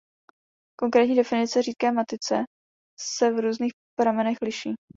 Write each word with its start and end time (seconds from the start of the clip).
Konkrétní 0.79 1.15
definice 1.15 1.61
"řídké 1.61 1.91
matice" 1.91 2.43
se 2.99 3.31
v 3.31 3.39
různých 3.39 3.71
pramenech 3.99 4.37
liší. 4.43 4.75